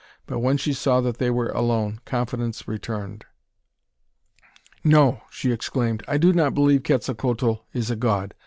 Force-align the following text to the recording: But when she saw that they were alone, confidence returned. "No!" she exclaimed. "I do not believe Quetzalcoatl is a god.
But 0.25 0.39
when 0.39 0.57
she 0.57 0.73
saw 0.73 0.99
that 1.01 1.19
they 1.19 1.29
were 1.29 1.49
alone, 1.49 2.01
confidence 2.05 2.67
returned. 2.67 3.23
"No!" 4.83 5.21
she 5.29 5.51
exclaimed. 5.51 6.03
"I 6.07 6.17
do 6.17 6.33
not 6.33 6.55
believe 6.55 6.81
Quetzalcoatl 6.81 7.63
is 7.71 7.91
a 7.91 7.95
god. 7.95 8.33